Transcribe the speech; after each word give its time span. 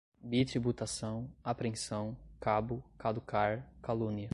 bitributação, 0.21 1.29
apreensão, 1.43 2.15
cabo, 2.39 2.83
caducar, 2.97 3.67
calúnia 3.83 4.29